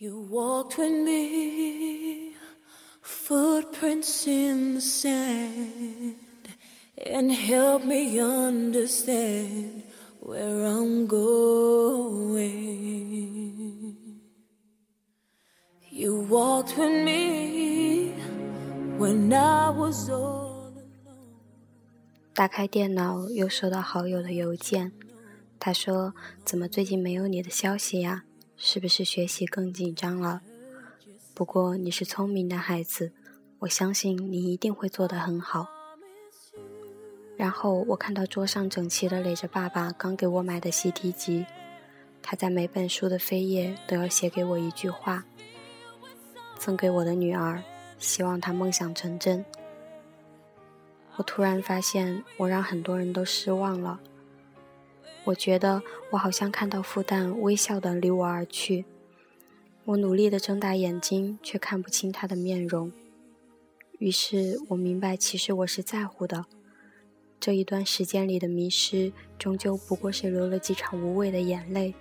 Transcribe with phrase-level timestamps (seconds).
[0.00, 2.34] You walked with me,
[3.02, 6.14] footprints in the sand,
[6.96, 9.82] and helped me understand
[10.20, 12.38] where I'm going.
[15.90, 18.12] You walked with me
[18.98, 21.34] when I was all alone.
[22.34, 24.92] 打开电脑，又收到好友的邮件。
[25.58, 28.22] 他说：“怎么最近没有你的消息呀？
[28.65, 30.41] 是不是学习更紧张了？
[31.33, 33.11] 不过你是聪明的孩子，
[33.59, 35.67] 我相信你一定会做得很好。”
[37.35, 41.45] 然后我看到桌上整齐地垒着爸爸刚给我买的习题集，
[42.21, 45.25] 他在每本书的扉页都要写给我一句话
[46.57, 47.61] ：“赠给我的女儿，
[47.99, 49.43] 希望她梦想成真。”
[51.17, 53.99] 我突然发现，我让很多人都失望了。
[55.25, 58.83] 我觉得我好像看到复旦微笑的离我而去，
[59.85, 62.91] 我努力的睁大眼睛，却看不清他的面容。
[63.99, 66.45] 于是我明白，其实我是在乎的。
[67.39, 71.93] 这一段时间里的迷失，终究不过是流了几场无谓的眼泪。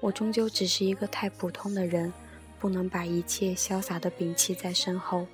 [0.00, 2.12] 我终究只是一个太普通的人，
[2.58, 5.26] 不能把一切潇洒的摒弃在身后。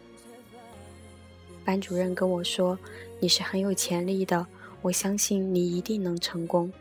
[1.65, 2.79] 班主任跟我说
[3.19, 4.47] ：“你是很有潜力的，
[4.83, 6.73] 我相信你一定能成功。”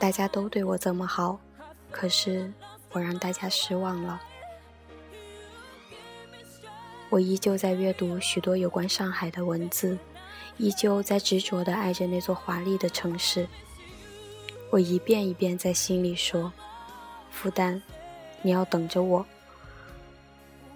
[0.00, 1.38] 大家都对我这么好，
[1.90, 2.50] 可是
[2.90, 4.18] 我让大家失望了。
[7.10, 9.98] 我依旧在阅读许多有关上海的文字，
[10.56, 13.46] 依旧在执着地爱着那座华丽的城市。
[14.70, 16.50] 我一遍一遍在心里说
[17.30, 17.82] ：“复旦，
[18.40, 19.26] 你要等着我。”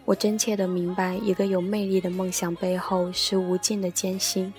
[0.04, 4.52] 我真切地明白，一个有魅力的梦想背后是无尽的艰辛。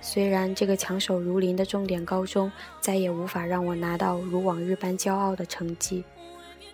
[0.00, 6.04] 虽然这个强手如林的重点高中再也无法让我拿到如往日般骄傲的成绩，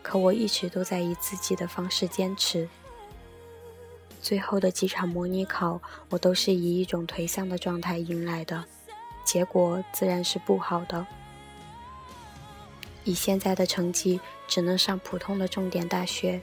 [0.02, 2.68] 可我一直都在以自己的方式坚持。
[4.20, 8.64] 最后的几场模拟考，我都是以一种颓丧的状态迎来的，
[9.24, 11.06] 结果自然是不好的。
[13.04, 16.40] 以现在的成绩，只能上普通的重点大学。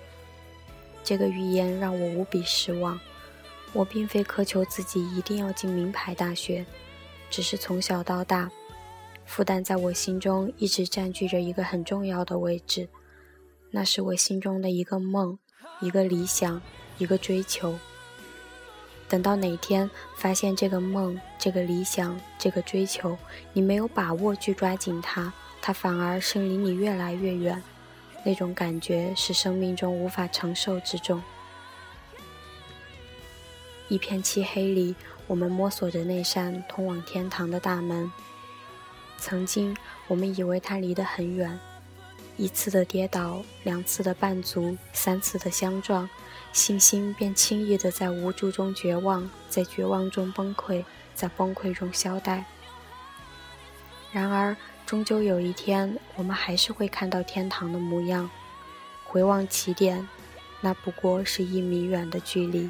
[1.03, 2.99] 这个预言让我无比失望。
[3.73, 6.65] 我并非苛求自己一定要进名牌大学，
[7.29, 8.49] 只是从小到大，
[9.25, 12.89] 复旦在我心中一直占据着一个很重要的位置，
[13.71, 15.37] 那是我心中的一个梦，
[15.81, 16.61] 一个理想，
[16.97, 17.77] 一个追求。
[19.07, 23.17] 等到哪天发现这个梦、这个理想、这个追求，
[23.53, 27.61] 你没有把握去抓紧它，它反而是离你越来越远，
[28.23, 31.21] 那种感觉是生命中无法承受之重。
[33.89, 34.95] 一片漆黑里，
[35.25, 38.11] 我们摸索着那扇通往天堂的大门。
[39.17, 39.75] 曾经，
[40.07, 41.59] 我们以为它离得很远，
[42.37, 46.07] 一次的跌倒，两次的绊足，三次的相撞，
[46.53, 50.85] 信心便轻易的在无助中绝望，在绝望中崩溃，
[51.15, 52.43] 在崩溃中消怠。
[54.11, 58.29] 然而，终究有一天，我们还是会看到天堂的模样。
[59.03, 60.07] 回望起点，
[60.61, 62.69] 那不过是一米远的距离。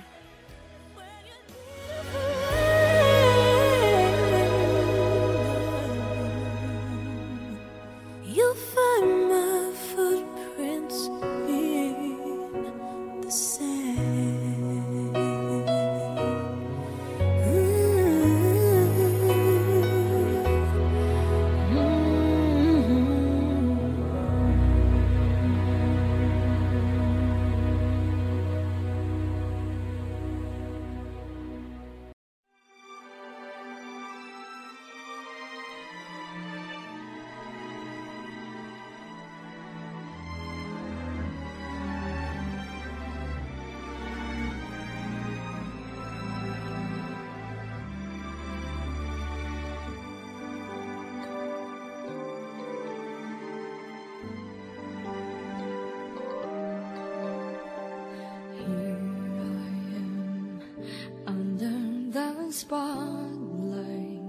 [62.59, 64.19] Spotlight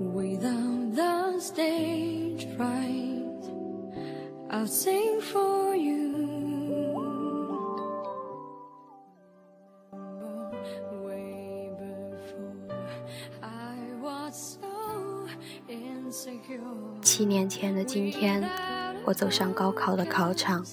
[0.00, 3.44] without the stage fright.
[4.50, 6.14] I'll sing for you.
[11.04, 12.80] Way before
[13.42, 15.28] I was so
[15.68, 16.60] insecure.
[17.02, 18.42] 七年前的今天，
[19.04, 20.64] 我走上高考的考场。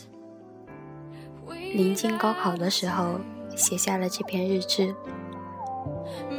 [1.49, 3.19] 临近高考的时候，
[3.57, 4.95] 写下了这篇日志。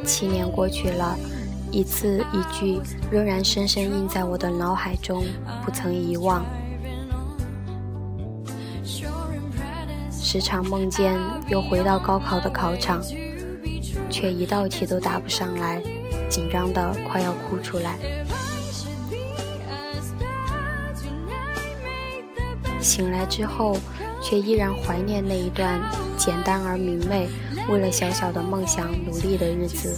[0.05, 1.17] 七年过去了，
[1.71, 2.79] 一字一句
[3.11, 5.25] 仍然深深印在我的脑海中，
[5.63, 6.45] 不曾遗忘。
[10.11, 13.01] 时常梦见又回到高考的考场，
[14.09, 15.81] 却一道题都答不上来，
[16.27, 17.97] 紧张的快要哭出来。
[22.79, 23.77] 醒来之后，
[24.21, 25.79] 却依然怀念那一段
[26.17, 27.29] 简单而明媚，
[27.69, 29.97] 为了小小的梦想努力的日子。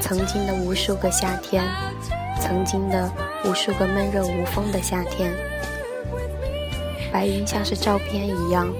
[0.00, 1.64] 曾经的无数个夏天，
[2.40, 3.10] 曾经的
[3.44, 5.34] 无数个闷热无风的夏天，
[7.12, 8.72] 白云像是照片一样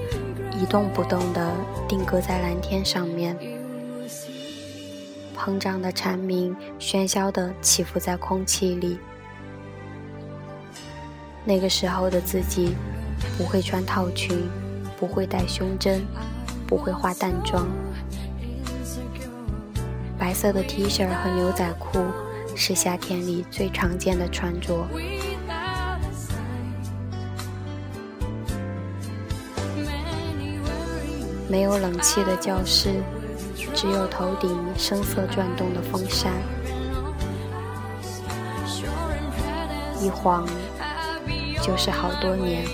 [0.57, 1.53] 一动不动地
[1.85, 3.37] 定格在蓝天上面，
[5.37, 8.97] 膨胀的蝉鸣喧嚣地起伏在空气里。
[11.43, 12.73] 那个时候的自己，
[13.37, 14.49] 不会穿套裙，
[14.99, 16.05] 不会戴胸针，
[16.65, 17.67] 不会化淡妆。
[20.17, 21.99] 白色的 T 恤和牛仔裤
[22.55, 24.87] 是夏天里最常见的穿着。
[31.49, 32.89] 没有冷气的教室，
[33.73, 36.33] 只有头顶声色转动的风扇。
[40.01, 40.45] 一晃
[41.61, 42.65] 就是好多年。